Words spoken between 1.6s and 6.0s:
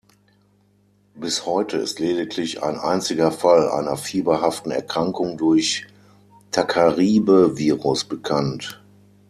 ist lediglich ein einziger Fall einer fieberhaften Erkrankung durch